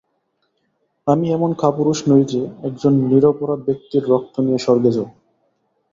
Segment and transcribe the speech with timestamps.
[1.07, 5.07] আমি এমন কাপুরুষ নই যে, একজন নিরপরাধ ব্যক্তির রক্ত নিয়ে স্বর্গে যাব।